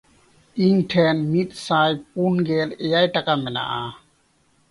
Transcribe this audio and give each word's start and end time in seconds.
ᱤᱧ 0.65 0.81
ᱴᱷᱮᱱ 0.91 1.17
ᱢᱤᱫᱥᱟᱭ 1.31 1.91
ᱯᱩᱱᱜᱮᱞ 2.13 2.69
ᱮᱭᱟᱭ 2.85 3.07
ᱴᱟᱠᱟ 3.13 3.33
ᱢᱮᱱᱟᱜᱼᱟ᱾ 3.43 3.81